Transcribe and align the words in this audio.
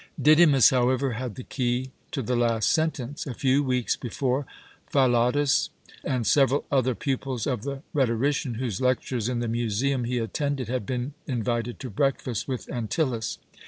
Didymus, 0.19 0.71
however, 0.71 1.11
had 1.11 1.35
the 1.35 1.43
key 1.43 1.91
to 2.09 2.23
the 2.23 2.35
last 2.35 2.71
sentence. 2.71 3.27
A 3.27 3.35
few 3.35 3.61
weeks 3.61 3.95
before, 3.95 4.47
Philotas 4.91 5.69
and 6.03 6.25
several 6.25 6.65
other 6.71 6.95
pupils 6.95 7.45
of 7.45 7.61
the 7.61 7.83
rhetorician 7.93 8.55
whose 8.55 8.81
lectures 8.81 9.29
in 9.29 9.41
the 9.41 9.47
museum 9.47 10.05
he 10.05 10.17
attended 10.17 10.69
had 10.69 10.87
been 10.87 11.13
invited 11.27 11.79
to 11.81 11.91
breakfast 11.91 12.47
with 12.47 12.67
Antyllus. 12.71 13.37